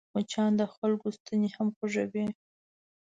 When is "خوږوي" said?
1.75-2.25